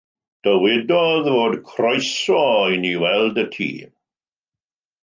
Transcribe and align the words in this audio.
Dywedodd 0.45 1.29
fod 1.33 1.59
croeso 1.69 2.41
inni 2.79 2.95
weld 3.05 3.35
y 3.43 3.47
tŷ. 3.59 3.71